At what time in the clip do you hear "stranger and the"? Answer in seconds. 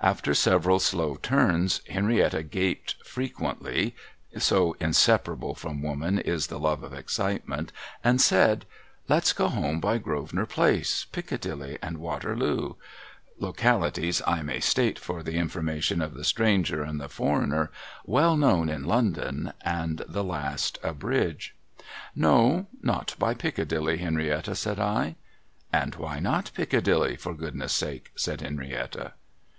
16.24-17.10